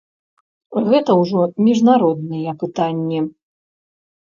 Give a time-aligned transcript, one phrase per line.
[0.87, 3.19] Гэта ўжо міжнародныя пытанні.